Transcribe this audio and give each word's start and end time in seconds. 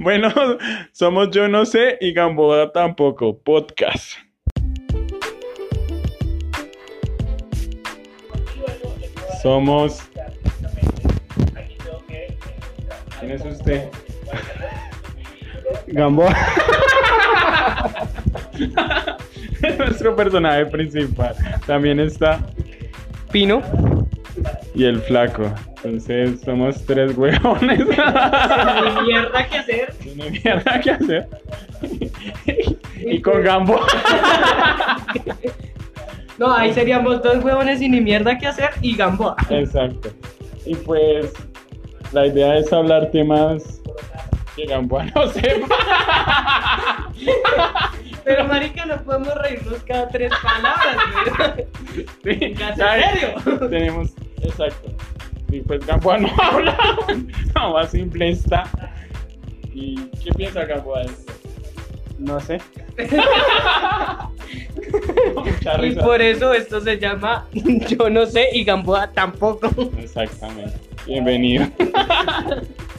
Bueno, 0.00 0.32
somos 0.92 1.30
Yo 1.30 1.46
No 1.46 1.66
Sé 1.66 1.98
y 2.00 2.14
Gamboa 2.14 2.72
tampoco, 2.72 3.38
podcast. 3.38 4.14
Somos... 9.42 10.00
¿Quién 13.18 13.32
es 13.32 13.44
usted? 13.44 13.90
Gamboa. 15.88 16.34
Nuestro 19.78 20.16
personaje 20.16 20.64
principal. 20.64 21.36
También 21.66 22.00
está 22.00 22.40
Pino. 23.30 23.60
Y 24.80 24.86
el 24.86 24.98
flaco. 25.02 25.42
Entonces 25.84 26.40
somos 26.40 26.82
tres 26.86 27.14
huevones. 27.14 27.80
Ni 27.86 29.02
mierda 29.06 29.46
que 29.46 29.58
hacer. 29.58 29.94
No 30.16 30.24
hay 30.24 30.30
mierda 30.30 30.80
que 30.80 30.90
hacer. 30.90 31.28
y 32.96 33.20
con 33.20 33.42
Gamboa. 33.44 33.86
No, 36.38 36.54
ahí 36.54 36.72
seríamos 36.72 37.22
dos 37.22 37.44
huevones 37.44 37.82
y 37.82 37.88
ni 37.90 38.00
mierda 38.00 38.38
que 38.38 38.46
hacer 38.46 38.70
y 38.80 38.96
Gamboa. 38.96 39.36
Exacto. 39.50 40.08
Y 40.64 40.74
pues 40.74 41.34
la 42.12 42.28
idea 42.28 42.56
es 42.56 42.72
hablar 42.72 43.10
temas 43.10 43.82
que 44.56 44.64
Gamboa 44.64 45.04
no 45.14 45.28
sepa. 45.28 45.76
Pero 48.24 48.48
marica, 48.48 48.86
no 48.86 49.02
podemos 49.02 49.34
reírnos 49.34 49.82
cada 49.84 50.08
tres 50.08 50.32
palabras, 50.42 50.96
güey. 52.24 52.38
Sí, 52.38 52.54
¿En 52.58 52.76
serio? 52.76 53.68
Tenemos, 53.68 54.14
exacto. 54.42 54.90
Y 55.50 55.60
pues 55.60 55.84
Gamboa 55.86 56.18
no 56.20 56.28
habla. 56.38 56.78
Gamboa 57.54 57.86
simple 57.86 58.30
está. 58.30 58.64
¿Y 59.72 59.96
qué 60.22 60.32
piensa 60.32 60.64
Gamboa 60.64 61.00
de 61.00 61.06
esto? 61.06 61.32
No 62.18 62.38
sé. 62.40 62.60
Mucha 65.34 65.86
Y 65.86 65.94
por 65.94 66.20
eso 66.20 66.52
esto 66.52 66.80
se 66.80 66.98
llama 66.98 67.46
Yo 67.52 68.10
no 68.10 68.26
sé 68.26 68.48
y 68.52 68.64
Gamboa 68.64 69.10
tampoco. 69.12 69.70
Exactamente. 69.98 70.76
Bienvenido. 71.06 71.66